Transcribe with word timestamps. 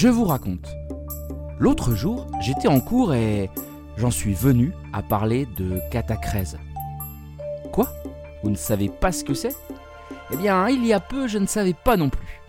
Je 0.00 0.06
vous 0.06 0.26
raconte. 0.26 0.76
L'autre 1.58 1.96
jour, 1.96 2.28
j'étais 2.40 2.68
en 2.68 2.78
cours 2.78 3.14
et 3.14 3.50
j'en 3.96 4.12
suis 4.12 4.32
venu 4.32 4.72
à 4.92 5.02
parler 5.02 5.44
de 5.56 5.80
catacrèse. 5.90 6.56
Quoi? 7.72 7.88
Vous 8.44 8.50
ne 8.50 8.54
savez 8.54 8.90
pas 8.90 9.10
ce 9.10 9.24
que 9.24 9.34
c'est? 9.34 9.56
Eh 10.32 10.36
bien, 10.36 10.68
il 10.68 10.86
y 10.86 10.92
a 10.92 11.00
peu, 11.00 11.26
je 11.26 11.38
ne 11.38 11.46
savais 11.46 11.74
pas 11.74 11.96
non 11.96 12.10
plus. 12.10 12.40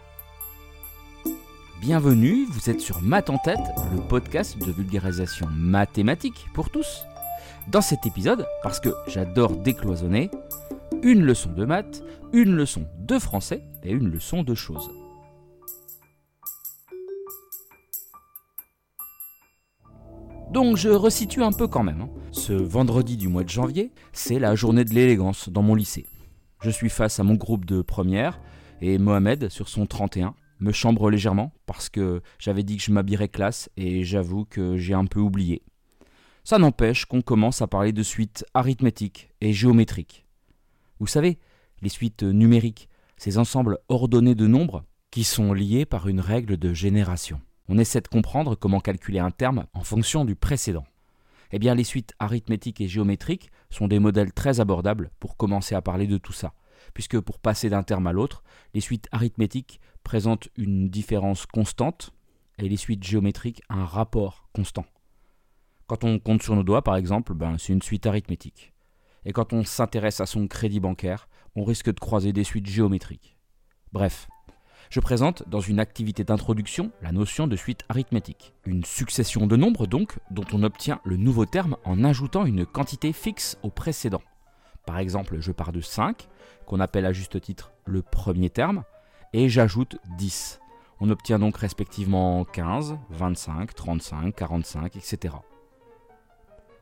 Bienvenue, 1.82 2.46
vous 2.52 2.70
êtes 2.70 2.82
sur 2.82 3.02
Math 3.02 3.32
en 3.32 3.40
tête, 3.40 3.58
le 3.96 4.00
podcast 4.00 4.56
de 4.60 4.72
vulgarisation 4.72 5.48
mathématique 5.52 6.46
pour 6.54 6.70
tous. 6.70 7.04
Dans 7.68 7.82
cet 7.82 8.06
épisode, 8.06 8.46
parce 8.62 8.80
que 8.80 8.94
j'adore 9.08 9.58
décloisonner, 9.58 10.30
une 11.02 11.24
leçon 11.24 11.50
de 11.50 11.66
maths, 11.66 12.04
une 12.32 12.56
leçon 12.56 12.86
de 13.00 13.18
français 13.18 13.64
et 13.82 13.90
une 13.90 14.12
leçon 14.12 14.44
de 14.44 14.54
choses. 14.54 14.92
Donc 20.52 20.78
je 20.78 20.90
resitue 20.90 21.44
un 21.44 21.52
peu 21.52 21.68
quand 21.68 21.84
même. 21.84 22.02
hein. 22.02 22.10
Ce 22.32 22.54
vendredi 22.54 23.18
du 23.18 23.28
mois 23.28 23.44
de 23.44 23.50
janvier, 23.50 23.92
c'est 24.14 24.40
la 24.40 24.56
journée 24.56 24.84
de 24.84 24.94
l'élégance 24.94 25.50
dans 25.50 25.62
mon 25.62 25.76
lycée. 25.76 26.08
Je 26.62 26.70
suis 26.72 26.90
face 26.90 27.20
à 27.20 27.24
mon 27.24 27.36
groupe 27.36 27.66
de 27.66 27.82
première 27.82 28.40
et 28.82 28.98
Mohamed, 28.98 29.50
sur 29.50 29.70
son 29.70 29.86
31, 29.86 30.34
me 30.60 30.72
chambre 30.72 31.10
légèrement 31.10 31.52
parce 31.66 31.90
que 31.90 32.22
j'avais 32.40 32.64
dit 32.64 32.78
que 32.78 32.84
je 32.84 32.92
m'habillerais 32.92 33.30
classe 33.30 33.70
et 33.78 34.04
j'avoue 34.04 34.46
que 34.46 34.76
j'ai 34.76 34.94
un 34.94 35.06
peu 35.06 35.20
oublié. 35.20 35.62
Ça 36.44 36.58
n'empêche 36.58 37.06
qu'on 37.06 37.22
commence 37.22 37.62
à 37.62 37.68
parler 37.68 37.92
de 37.92 38.04
suites 38.04 38.44
arithmétiques 38.56 39.30
et 39.42 39.54
géométriques. 39.54 40.26
Vous 41.00 41.08
savez, 41.08 41.38
les 41.82 41.90
suites 41.90 42.24
numériques, 42.24 42.90
ces 43.18 43.38
ensembles 43.38 43.78
ordonnés 43.88 44.36
de 44.36 44.48
nombres 44.48 44.84
qui 45.12 45.24
sont 45.24 45.54
liés 45.54 45.86
par 45.86 46.08
une 46.08 46.20
règle 46.20 46.58
de 46.58 46.74
génération. 46.74 47.40
On 47.72 47.78
essaie 47.78 48.02
de 48.02 48.08
comprendre 48.08 48.56
comment 48.56 48.80
calculer 48.80 49.20
un 49.20 49.30
terme 49.30 49.68
en 49.74 49.84
fonction 49.84 50.26
du 50.26 50.36
précédent. 50.36 50.88
Eh 51.52 51.60
bien, 51.60 51.76
les 51.76 51.84
suites 51.84 52.16
arithmétiques 52.18 52.82
et 52.82 52.88
géométriques 52.88 53.52
sont 53.70 53.88
des 53.88 54.00
modèles 54.00 54.34
très 54.34 54.60
abordables 54.60 55.12
pour 55.20 55.38
commencer 55.38 55.76
à 55.76 55.82
parler 55.84 56.08
de 56.08 56.18
tout 56.18 56.34
ça, 56.34 56.54
puisque 56.96 57.20
pour 57.20 57.38
passer 57.38 57.70
d'un 57.70 57.84
terme 57.84 58.08
à 58.08 58.12
l'autre, 58.12 58.44
les 58.74 58.82
suites 58.82 59.08
arithmétiques 59.12 59.80
présentent 60.04 60.50
une 60.58 60.90
différence 60.90 61.46
constante 61.46 62.12
et 62.58 62.68
les 62.68 62.78
suites 62.78 63.04
géométriques 63.04 63.62
un 63.70 63.86
rapport 63.86 64.50
constant. 64.52 64.86
Quand 65.86 66.04
on 66.04 66.18
compte 66.18 66.42
sur 66.42 66.56
nos 66.56 66.64
doigts, 66.64 66.84
par 66.84 66.96
exemple, 66.96 67.36
ben, 67.36 67.58
c'est 67.60 67.74
une 67.74 67.84
suite 67.84 68.08
arithmétique. 68.08 68.74
Et 69.26 69.32
quand 69.32 69.54
on 69.54 69.64
s'intéresse 69.64 70.22
à 70.22 70.26
son 70.26 70.48
crédit 70.48 70.80
bancaire, 70.80 71.30
on 71.56 71.64
risque 71.64 71.94
de 71.94 72.00
croiser 72.00 72.34
des 72.34 72.44
suites 72.44 72.68
géométriques. 72.68 73.38
Bref, 73.92 74.28
je 74.90 75.00
présente 75.00 75.48
dans 75.48 75.60
une 75.60 75.80
activité 75.80 76.24
d'introduction 76.24 76.92
la 77.02 77.12
notion 77.12 77.46
de 77.46 77.56
suite 77.56 77.84
arithmétique. 77.90 78.54
Une 78.66 78.84
succession 78.84 79.46
de 79.46 79.56
nombres 79.56 79.86
donc 79.86 80.18
dont 80.32 80.46
on 80.52 80.64
obtient 80.64 81.00
le 81.04 81.16
nouveau 81.16 81.46
terme 81.46 81.78
en 81.86 82.04
ajoutant 82.04 82.46
une 82.46 82.66
quantité 82.66 83.14
fixe 83.14 83.58
au 83.62 83.70
précédent. 83.70 84.22
Par 84.88 84.98
exemple, 84.98 85.38
je 85.40 85.52
pars 85.52 85.72
de 85.72 85.82
5, 85.82 86.28
qu'on 86.66 86.80
appelle 86.80 87.06
à 87.06 87.14
juste 87.14 87.40
titre 87.40 87.72
le 87.86 88.02
premier 88.02 88.50
terme, 88.50 88.84
et 89.32 89.48
j'ajoute 89.48 89.98
10. 90.18 90.60
On 91.00 91.12
obtient 91.12 91.38
donc 91.38 91.58
respectivement 91.58 92.44
15, 92.46 92.98
25, 93.12 93.76
35, 93.76 94.36
45, 94.36 94.96
etc. 94.96 95.36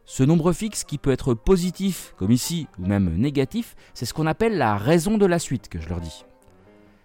Ce 0.05 0.23
nombre 0.23 0.53
fixe 0.53 0.85
qui 0.85 0.97
peut 0.97 1.11
être 1.11 1.33
positif, 1.33 2.13
comme 2.15 2.31
ici, 2.31 2.67
ou 2.79 2.85
même 2.85 3.13
négatif, 3.17 3.75
c'est 3.93 4.05
ce 4.05 4.13
qu'on 4.13 4.27
appelle 4.27 4.57
la 4.57 4.77
raison 4.77 5.17
de 5.17 5.25
la 5.25 5.39
suite 5.39 5.67
que 5.67 5.81
je 5.81 5.89
leur 5.89 5.99
dis. 5.99 6.23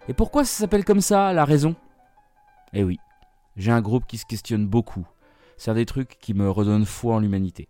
Et 0.09 0.13
pourquoi 0.13 0.43
ça 0.43 0.59
s'appelle 0.59 0.83
comme 0.83 0.99
ça, 0.99 1.31
la 1.31 1.45
raison? 1.45 1.75
Eh 2.73 2.83
oui, 2.83 2.99
j'ai 3.55 3.71
un 3.71 3.81
groupe 3.81 4.05
qui 4.05 4.17
se 4.17 4.25
questionne 4.25 4.67
beaucoup. 4.67 5.07
C'est 5.55 5.73
des 5.73 5.85
trucs 5.85 6.19
qui 6.19 6.33
me 6.33 6.49
redonnent 6.49 6.85
foi 6.85 7.15
en 7.15 7.19
l'humanité. 7.19 7.69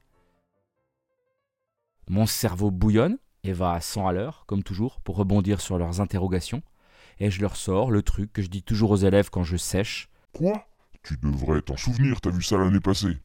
Mon 2.10 2.26
cerveau 2.26 2.72
bouillonne 2.72 3.18
et 3.44 3.54
va 3.54 3.74
à 3.74 3.82
100 3.82 4.08
à 4.08 4.14
l'heure, 4.14 4.46
comme 4.48 4.64
toujours, 4.64 5.00
pour 5.02 5.18
rebondir 5.18 5.62
sur 5.62 5.78
leurs 5.78 6.02
interrogations. 6.02 6.64
Et 7.20 7.30
je 7.30 7.42
leur 7.42 7.56
sors 7.56 7.92
le 7.92 8.02
truc 8.02 8.34
que 8.34 8.42
je 8.42 8.48
dis 8.48 8.64
toujours 8.64 8.92
aux 8.92 8.98
élèves 8.98 9.30
quand 9.30 9.44
je 9.44 9.58
sèche. 9.58 10.10
Quoi? 10.34 10.66
Tu 11.04 11.18
devrais 11.18 11.62
t'en 11.62 11.78
souvenir, 11.78 12.20
t'as 12.20 12.32
vu 12.32 12.42
ça 12.42 12.58
l'année 12.58 12.80
passée? 12.80 13.20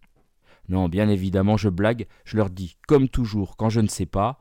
Non, 0.68 0.88
bien 0.88 1.08
évidemment, 1.08 1.56
je 1.56 1.70
blague, 1.70 2.06
je 2.24 2.36
leur 2.36 2.50
dis, 2.50 2.76
comme 2.86 3.08
toujours, 3.08 3.56
quand 3.56 3.70
je 3.70 3.80
ne 3.80 3.88
sais 3.88 4.04
pas, 4.04 4.38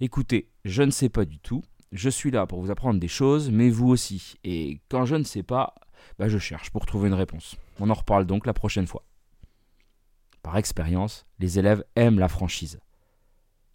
écoutez, 0.00 0.48
je 0.64 0.82
ne 0.82 0.90
sais 0.90 1.10
pas 1.10 1.26
du 1.26 1.38
tout, 1.40 1.62
je 1.92 2.10
suis 2.10 2.30
là 2.30 2.46
pour 2.46 2.60
vous 2.60 2.70
apprendre 2.70 3.00
des 3.00 3.08
choses, 3.08 3.50
mais 3.50 3.70
vous 3.70 3.88
aussi. 3.88 4.34
Et 4.44 4.80
quand 4.88 5.06
je 5.06 5.16
ne 5.16 5.24
sais 5.24 5.42
pas, 5.42 5.74
bah 6.18 6.28
je 6.28 6.38
cherche 6.38 6.70
pour 6.70 6.86
trouver 6.86 7.08
une 7.08 7.14
réponse. 7.14 7.56
On 7.80 7.90
en 7.90 7.94
reparle 7.94 8.26
donc 8.26 8.46
la 8.46 8.52
prochaine 8.52 8.86
fois. 8.86 9.04
Par 10.42 10.56
expérience, 10.56 11.26
les 11.38 11.58
élèves 11.58 11.84
aiment 11.96 12.18
la 12.18 12.28
franchise. 12.28 12.80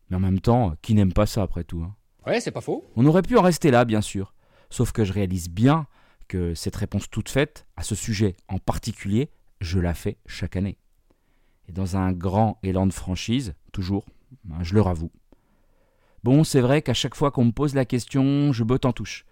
Mais 0.10 0.18
en 0.18 0.22
même 0.22 0.40
temps, 0.40 0.76
qui 0.82 0.94
n'aime 0.94 1.14
pas 1.14 1.26
ça 1.26 1.42
après 1.42 1.64
tout 1.64 1.84
hein? 1.84 1.96
Ouais, 2.26 2.40
c'est 2.40 2.52
pas 2.52 2.62
faux. 2.62 2.86
On 2.96 3.06
aurait 3.06 3.22
pu 3.22 3.38
en 3.38 3.42
rester 3.42 3.70
là, 3.70 3.84
bien 3.84 4.02
sûr. 4.02 4.34
Sauf 4.70 4.92
que 4.92 5.04
je 5.04 5.12
réalise 5.12 5.50
bien 5.50 5.88
que 6.28 6.56
cette 6.56 6.76
réponse 6.76 7.10
toute 7.10 7.30
faite, 7.30 7.68
à 7.76 7.84
ce 7.84 7.96
sujet 7.96 8.38
en 8.48 8.60
particulier, 8.60 9.30
je 9.60 9.80
la 9.80 9.94
fais 9.94 10.18
chaque 10.26 10.56
année. 10.56 10.78
Et 11.68 11.72
dans 11.72 11.98
un 11.98 12.12
grand 12.12 12.60
élan 12.64 12.88
de 12.88 12.94
franchise, 12.94 13.56
toujours, 13.72 14.06
ben, 14.46 14.64
je 14.64 14.74
le 14.74 14.82
avoue. 14.82 15.12
Bon, 16.24 16.46
c'est 16.46 16.62
vrai 16.62 16.82
qu'à 16.82 16.94
chaque 16.94 17.16
fois 17.16 17.32
qu'on 17.32 17.46
me 17.46 17.52
pose 17.52 17.76
la 17.76 17.84
question, 17.84 18.54
je 18.54 18.64
botte 18.64 18.86
en 18.86 18.94
touche. 18.94 19.26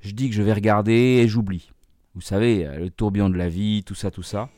Je 0.00 0.12
dis 0.12 0.28
que 0.28 0.36
je 0.36 0.42
vais 0.42 0.52
regarder 0.52 0.92
et 0.92 1.28
j'oublie. 1.28 1.70
Vous 2.14 2.20
savez, 2.20 2.64
le 2.78 2.88
tourbillon 2.88 3.28
de 3.28 3.36
la 3.36 3.48
vie, 3.48 3.82
tout 3.84 3.96
ça, 3.96 4.12
tout 4.12 4.22
ça. 4.22 4.48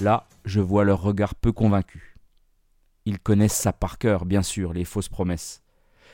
Là, 0.00 0.26
je 0.44 0.60
vois 0.60 0.84
leur 0.84 1.00
regard 1.00 1.36
peu 1.36 1.52
convaincu. 1.52 2.16
Ils 3.04 3.20
connaissent 3.20 3.52
ça 3.52 3.72
par 3.72 3.98
cœur, 3.98 4.24
bien 4.24 4.42
sûr, 4.42 4.72
les 4.72 4.84
fausses 4.84 5.08
promesses. 5.08 5.62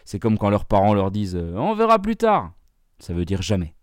C'est 0.05 0.19
comme 0.19 0.37
quand 0.37 0.51
leurs 0.51 0.67
parents 0.67 0.93
leur 0.93 1.11
disent 1.11 1.37
euh, 1.37 1.55
On 1.57 1.75
verra 1.75 1.99
plus 1.99 2.17
tard. 2.17 2.53
Ça 2.99 3.15
veut 3.15 3.25
dire 3.25 3.43
jamais. 3.43 3.75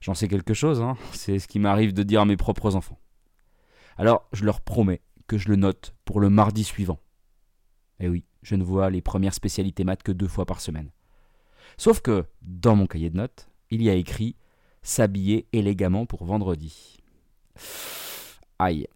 J'en 0.00 0.14
sais 0.14 0.28
quelque 0.28 0.54
chose, 0.54 0.82
hein. 0.82 0.96
c'est 1.12 1.38
ce 1.38 1.48
qui 1.48 1.58
m'arrive 1.58 1.94
de 1.94 2.02
dire 2.02 2.20
à 2.20 2.24
mes 2.26 2.36
propres 2.36 2.76
enfants. 2.76 2.98
Alors, 3.96 4.28
je 4.32 4.44
leur 4.44 4.60
promets 4.60 5.00
que 5.26 5.38
je 5.38 5.48
le 5.48 5.56
note 5.56 5.94
pour 6.04 6.20
le 6.20 6.30
mardi 6.30 6.64
suivant. 6.64 7.00
Eh 8.00 8.08
oui, 8.08 8.24
je 8.42 8.54
ne 8.54 8.64
vois 8.64 8.90
les 8.90 9.02
premières 9.02 9.34
spécialités 9.34 9.84
maths 9.84 10.02
que 10.02 10.12
deux 10.12 10.28
fois 10.28 10.46
par 10.46 10.60
semaine. 10.60 10.90
Sauf 11.76 12.00
que, 12.00 12.24
dans 12.42 12.76
mon 12.76 12.86
cahier 12.86 13.10
de 13.10 13.16
notes, 13.16 13.48
il 13.70 13.82
y 13.82 13.90
a 13.90 13.94
écrit 13.94 14.36
S'habiller 14.82 15.48
élégamment 15.52 16.06
pour 16.06 16.24
vendredi. 16.24 16.98
Aïe. 18.60 18.86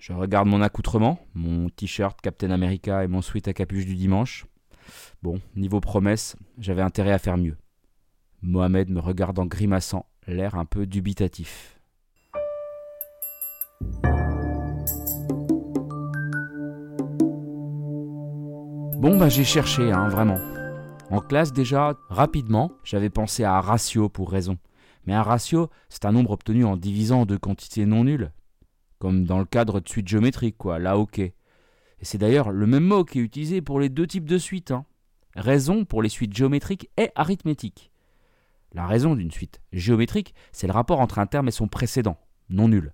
Je 0.00 0.12
regarde 0.12 0.48
mon 0.48 0.60
accoutrement, 0.60 1.20
mon 1.34 1.68
t-shirt 1.68 2.20
Captain 2.20 2.50
America 2.50 3.04
et 3.04 3.08
mon 3.08 3.22
sweat 3.22 3.46
à 3.46 3.52
capuche 3.52 3.86
du 3.86 3.94
dimanche. 3.94 4.46
Bon, 5.22 5.40
niveau 5.54 5.80
promesse, 5.80 6.34
j'avais 6.58 6.82
intérêt 6.82 7.12
à 7.12 7.18
faire 7.18 7.36
mieux. 7.36 7.56
Mohamed 8.42 8.90
me 8.90 9.00
regarde 9.00 9.38
en 9.38 9.46
grimaçant, 9.46 10.06
l'air 10.26 10.56
un 10.56 10.64
peu 10.64 10.86
dubitatif. 10.86 11.78
Bon, 18.98 19.16
bah 19.16 19.28
j'ai 19.28 19.44
cherché, 19.44 19.92
hein, 19.92 20.08
vraiment. 20.08 20.40
En 21.08 21.20
classe 21.20 21.52
déjà, 21.52 21.96
rapidement, 22.08 22.72
j'avais 22.82 23.10
pensé 23.10 23.44
à 23.44 23.54
un 23.54 23.60
ratio 23.60 24.08
pour 24.08 24.28
raison. 24.28 24.58
Mais 25.06 25.14
un 25.14 25.22
ratio, 25.22 25.70
c'est 25.88 26.04
un 26.04 26.10
nombre 26.10 26.32
obtenu 26.32 26.64
en 26.64 26.76
divisant 26.76 27.24
deux 27.24 27.38
quantités 27.38 27.86
non 27.86 28.02
nulles. 28.02 28.32
Comme 28.98 29.22
dans 29.22 29.38
le 29.38 29.44
cadre 29.44 29.78
de 29.78 29.88
suite 29.88 30.08
géométrique, 30.08 30.58
quoi, 30.58 30.80
là 30.80 30.98
ok. 30.98 31.20
Et 31.20 31.32
c'est 32.02 32.18
d'ailleurs 32.18 32.50
le 32.50 32.66
même 32.66 32.82
mot 32.82 33.04
qui 33.04 33.20
est 33.20 33.22
utilisé 33.22 33.60
pour 33.60 33.78
les 33.78 33.88
deux 33.88 34.08
types 34.08 34.28
de 34.28 34.36
suites. 34.36 34.72
Hein. 34.72 34.84
Raison 35.36 35.84
pour 35.84 36.02
les 36.02 36.08
suites 36.08 36.34
géométriques 36.36 36.90
et 36.96 37.10
arithmétiques. 37.14 37.92
La 38.72 38.88
raison 38.88 39.14
d'une 39.14 39.30
suite 39.30 39.60
géométrique, 39.72 40.34
c'est 40.50 40.66
le 40.66 40.72
rapport 40.72 40.98
entre 40.98 41.20
un 41.20 41.26
terme 41.26 41.46
et 41.46 41.52
son 41.52 41.68
précédent, 41.68 42.18
non 42.50 42.66
nul. 42.66 42.92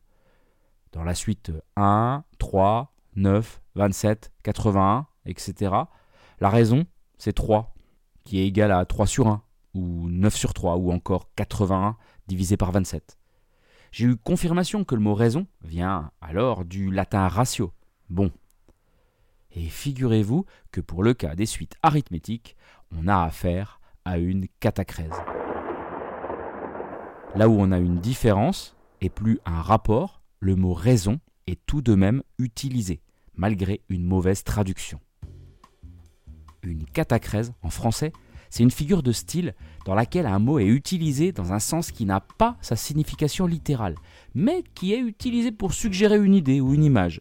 Dans 0.92 1.02
la 1.02 1.14
suite 1.14 1.50
1, 1.76 2.24
3, 2.38 2.92
9, 3.16 3.62
27, 3.74 4.32
81, 4.42 5.06
etc., 5.26 5.74
la 6.40 6.48
raison, 6.48 6.84
c'est 7.18 7.32
3, 7.32 7.74
qui 8.24 8.40
est 8.40 8.46
égal 8.46 8.72
à 8.72 8.84
3 8.84 9.06
sur 9.06 9.28
1, 9.28 9.42
ou 9.74 10.08
9 10.08 10.34
sur 10.34 10.54
3, 10.54 10.76
ou 10.76 10.92
encore 10.92 11.30
81 11.36 11.96
divisé 12.26 12.56
par 12.56 12.72
27. 12.72 13.18
J'ai 13.92 14.06
eu 14.06 14.16
confirmation 14.16 14.84
que 14.84 14.94
le 14.94 15.00
mot 15.00 15.14
raison 15.14 15.46
vient 15.62 16.10
alors 16.20 16.64
du 16.64 16.90
latin 16.90 17.28
ratio. 17.28 17.72
Bon. 18.10 18.32
Et 19.52 19.68
figurez-vous 19.68 20.46
que 20.72 20.80
pour 20.80 21.04
le 21.04 21.14
cas 21.14 21.36
des 21.36 21.46
suites 21.46 21.76
arithmétiques, 21.82 22.56
on 22.90 23.06
a 23.06 23.22
affaire 23.22 23.80
à 24.04 24.18
une 24.18 24.48
catacrèse. 24.58 25.14
Là 27.36 27.48
où 27.48 27.60
on 27.60 27.70
a 27.72 27.78
une 27.78 28.00
différence 28.00 28.76
et 29.00 29.10
plus 29.10 29.38
un 29.44 29.62
rapport, 29.62 30.22
le 30.40 30.56
mot 30.56 30.72
raison 30.72 31.20
est 31.46 31.64
tout 31.66 31.82
de 31.82 31.94
même 31.94 32.22
utilisé, 32.38 33.00
malgré 33.34 33.80
une 33.88 34.04
mauvaise 34.04 34.44
traduction. 34.44 35.00
Catacrèse, 36.94 37.52
en 37.62 37.70
français, 37.70 38.12
C'est 38.48 38.62
une 38.62 38.70
figure 38.70 39.02
de 39.02 39.10
style 39.10 39.54
dans 39.84 39.96
laquelle 39.96 40.26
un 40.26 40.38
mot 40.38 40.60
est 40.60 40.66
utilisé 40.66 41.32
dans 41.32 41.52
un 41.52 41.58
sens 41.58 41.90
qui 41.90 42.04
n'a 42.04 42.20
pas 42.20 42.56
sa 42.60 42.76
signification 42.76 43.46
littérale, 43.48 43.96
mais 44.32 44.62
qui 44.76 44.94
est 44.94 45.00
utilisé 45.00 45.50
pour 45.50 45.74
suggérer 45.74 46.18
une 46.18 46.34
idée 46.34 46.60
ou 46.60 46.72
une 46.72 46.84
image. 46.84 47.20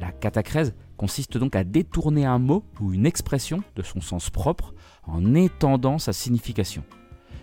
La 0.00 0.10
catacrèse 0.10 0.74
consiste 0.96 1.38
donc 1.38 1.54
à 1.54 1.62
détourner 1.62 2.24
un 2.24 2.40
mot 2.40 2.64
ou 2.80 2.92
une 2.92 3.06
expression 3.06 3.62
de 3.76 3.82
son 3.82 4.00
sens 4.00 4.28
propre 4.28 4.74
en 5.04 5.36
étendant 5.36 5.98
sa 5.98 6.12
signification. 6.12 6.82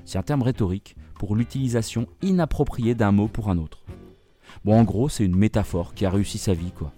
C'est 0.03 0.17
un 0.17 0.23
terme 0.23 0.43
rhétorique 0.43 0.97
pour 1.17 1.37
l'utilisation 1.37 2.07
inappropriée 2.21 2.93
d'un 2.93 3.13
mot 3.13 3.29
pour 3.29 3.49
un 3.49 3.57
autre. 3.57 3.85
Bon, 4.65 4.77
en 4.77 4.83
gros, 4.83 5.07
c'est 5.07 5.23
une 5.23 5.37
métaphore 5.37 5.93
qui 5.93 6.05
a 6.05 6.09
réussi 6.09 6.37
sa 6.37 6.53
vie, 6.53 6.73
quoi. 6.73 6.91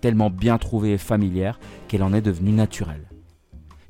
Tellement 0.00 0.28
bien 0.28 0.58
trouvée 0.58 0.94
et 0.94 0.98
familière 0.98 1.60
qu'elle 1.86 2.02
en 2.02 2.12
est 2.12 2.20
devenue 2.20 2.50
naturelle. 2.50 3.08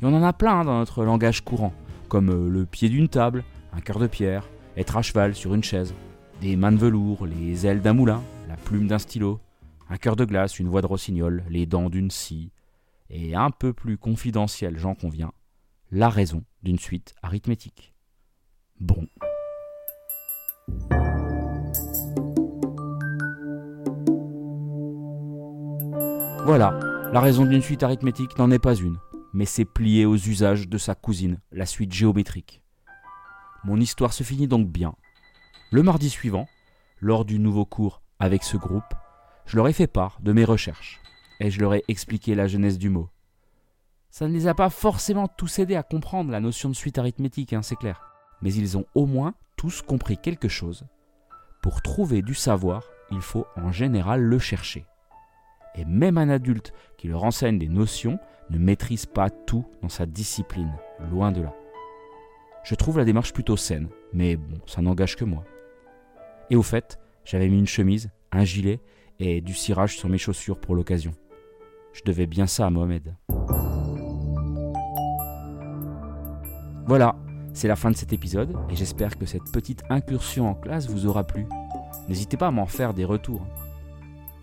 Et 0.01 0.07
on 0.07 0.15
en 0.15 0.23
a 0.23 0.33
plein 0.33 0.61
hein, 0.61 0.65
dans 0.65 0.79
notre 0.79 1.05
langage 1.05 1.43
courant, 1.43 1.73
comme 2.09 2.31
euh, 2.31 2.49
le 2.49 2.65
pied 2.67 2.89
d'une 2.89 3.09
table, 3.09 3.43
un 3.73 3.81
cœur 3.81 3.99
de 3.99 4.07
pierre, 4.07 4.49
être 4.77 4.97
à 4.97 5.03
cheval 5.03 5.35
sur 5.35 5.55
une 5.55 5.65
chaise, 5.65 5.93
des 6.41 6.57
mains 6.57 6.71
de 6.71 6.77
velours, 6.77 7.27
les 7.27 7.67
ailes 7.67 7.83
d'un 7.83 7.95
moulin, 7.95 8.23
la 8.47 8.57
plume 8.57 8.87
d'un 8.87 9.01
stylo, 9.01 9.41
un 9.91 9.97
cœur 9.97 10.15
de 10.15 10.25
glace, 10.25 10.61
une 10.61 10.69
voix 10.69 10.83
de 10.83 10.87
rossignol, 10.87 11.43
les 11.49 11.67
dents 11.67 11.91
d'une 11.91 12.13
scie, 12.13 12.53
et 13.11 13.35
un 13.35 13.51
peu 13.51 13.73
plus 13.73 13.99
confidentiel, 13.99 14.79
j'en 14.79 14.95
conviens, 14.95 15.33
la 15.91 16.09
raison 16.09 16.45
d'une 16.63 16.79
suite 16.79 17.15
arithmétique. 17.23 17.93
Bon. 18.79 19.05
Voilà, 26.45 26.79
la 27.13 27.21
raison 27.21 27.45
d'une 27.45 27.63
suite 27.63 27.83
arithmétique 27.83 28.39
n'en 28.39 28.51
est 28.51 28.59
pas 28.59 28.75
une, 28.75 28.97
mais 29.33 29.45
c'est 29.45 29.65
plié 29.65 30.07
aux 30.07 30.17
usages 30.17 30.69
de 30.69 30.79
sa 30.79 30.95
cousine, 30.95 31.41
la 31.53 31.67
suite 31.67 31.93
géométrique. 31.93 32.63
Mon 33.65 33.79
histoire 33.79 34.13
se 34.13 34.23
finit 34.23 34.49
donc 34.49 34.69
bien. 34.69 34.95
Le 35.71 35.83
mardi 35.83 36.09
suivant, 36.09 36.47
lors 37.01 37.25
du 37.25 37.39
nouveau 37.39 37.65
cours 37.65 38.03
avec 38.19 38.43
ce 38.43 38.57
groupe, 38.57 38.95
je 39.47 39.57
leur 39.57 39.69
ai 39.69 39.73
fait 39.73 39.87
part 39.87 40.19
de 40.21 40.33
mes 40.33 40.45
recherches, 40.45 41.01
et 41.41 41.51
je 41.51 41.61
leur 41.61 41.75
ai 41.75 41.85
expliqué 41.89 42.35
la 42.35 42.47
genèse 42.47 42.79
du 42.79 42.91
mot. 42.91 43.11
Ça 44.11 44.27
ne 44.27 44.33
les 44.33 44.47
a 44.47 44.55
pas 44.55 44.71
forcément 44.71 45.29
tous 45.29 45.59
aidés 45.59 45.77
à 45.77 45.83
comprendre 45.83 46.31
la 46.31 46.41
notion 46.41 46.69
de 46.69 46.75
suite 46.75 46.99
arithmétique, 46.99 47.53
hein, 47.53 47.63
c'est 47.63 47.77
clair, 47.77 48.03
mais 48.43 48.53
ils 48.53 48.77
ont 48.77 48.87
au 48.95 49.07
moins 49.07 49.35
tous 49.57 49.83
compris 49.83 50.17
quelque 50.17 50.49
chose. 50.49 50.85
Pour 51.63 51.83
trouver 51.83 52.23
du 52.23 52.35
savoir, 52.35 52.85
il 53.11 53.21
faut 53.21 53.47
en 53.57 53.73
général 53.73 54.21
le 54.23 54.39
chercher. 54.39 54.87
Et 55.79 55.85
même 55.85 56.19
un 56.19 56.29
adulte 56.29 56.73
qui 56.97 57.07
leur 57.07 57.23
enseigne 57.23 57.59
des 57.59 57.69
notions 57.69 58.19
ne 58.51 58.59
maîtrise 58.59 59.07
pas 59.07 59.31
tout 59.31 59.65
dans 59.81 59.89
sa 59.89 60.07
discipline, 60.07 60.73
loin 61.13 61.31
de 61.31 61.43
là. 61.43 61.55
Je 62.65 62.75
trouve 62.75 62.99
la 62.99 63.05
démarche 63.05 63.33
plutôt 63.33 63.57
saine, 63.57 63.89
mais 64.13 64.37
bon, 64.37 64.59
ça 64.67 64.83
n'engage 64.83 65.15
que 65.15 65.25
moi. 65.25 65.45
Et 66.51 66.57
au 66.57 66.63
fait, 66.63 66.99
j'avais 67.25 67.49
mis 67.49 67.59
une 67.59 67.67
chemise, 67.69 68.11
un 68.33 68.45
gilet 68.45 68.81
et 69.21 69.41
du 69.41 69.55
cirage 69.55 69.97
sur 69.97 70.09
mes 70.09 70.19
chaussures 70.19 70.59
pour 70.59 70.75
l'occasion. 70.75 71.13
Je 71.93 72.03
devais 72.05 72.27
bien 72.27 72.49
ça 72.49 72.67
à 72.67 72.71
Mohamed. 72.71 73.15
Voilà, 76.87 77.15
c'est 77.53 77.69
la 77.69 77.77
fin 77.77 77.93
de 77.93 77.97
cet 77.97 78.13
épisode 78.13 78.57
et 78.69 78.75
j'espère 78.75 79.17
que 79.17 79.27
cette 79.27 79.53
petite 79.53 79.85
incursion 79.91 80.49
en 80.49 80.55
classe 80.55 80.89
vous 80.89 81.07
aura 81.07 81.25
plu. 81.25 81.47
N'hésitez 82.09 82.37
pas 82.37 82.49
à 82.49 82.51
m'en 82.51 82.67
faire 82.67 82.95
des 82.95 83.05
retours. 83.05 83.47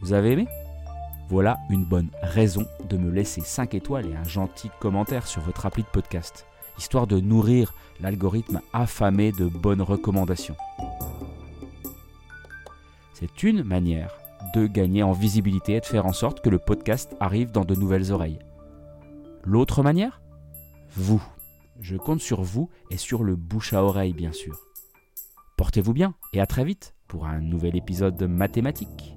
Vous 0.01 0.13
avez 0.13 0.31
aimé? 0.31 0.47
Voilà 1.27 1.57
une 1.69 1.85
bonne 1.85 2.09
raison 2.21 2.65
de 2.87 2.97
me 2.97 3.09
laisser 3.09 3.41
5 3.41 3.73
étoiles 3.73 4.07
et 4.07 4.15
un 4.15 4.23
gentil 4.23 4.69
commentaire 4.79 5.25
sur 5.25 5.41
votre 5.41 5.65
appli 5.65 5.83
de 5.83 5.87
podcast, 5.87 6.45
histoire 6.77 7.07
de 7.07 7.19
nourrir 7.19 7.73
l'algorithme 7.99 8.61
affamé 8.73 9.31
de 9.31 9.47
bonnes 9.47 9.81
recommandations. 9.81 10.55
C'est 13.13 13.43
une 13.43 13.63
manière 13.63 14.11
de 14.53 14.67
gagner 14.67 15.01
en 15.01 15.13
visibilité 15.13 15.75
et 15.75 15.79
de 15.79 15.85
faire 15.85 16.05
en 16.05 16.13
sorte 16.13 16.41
que 16.41 16.49
le 16.49 16.59
podcast 16.59 17.15
arrive 17.19 17.51
dans 17.51 17.65
de 17.65 17.73
nouvelles 17.75 18.11
oreilles. 18.11 18.39
L'autre 19.43 19.81
manière? 19.81 20.21
Vous. 20.95 21.23
Je 21.81 21.97
compte 21.97 22.21
sur 22.21 22.41
vous 22.41 22.69
et 22.91 22.97
sur 22.97 23.23
le 23.23 23.35
bouche 23.35 23.73
à 23.73 23.83
oreille, 23.83 24.13
bien 24.13 24.31
sûr. 24.31 24.59
Portez-vous 25.57 25.93
bien 25.93 26.13
et 26.33 26.39
à 26.39 26.45
très 26.45 26.65
vite 26.65 26.93
pour 27.07 27.25
un 27.25 27.39
nouvel 27.39 27.75
épisode 27.75 28.15
de 28.15 28.27
mathématiques. 28.27 29.15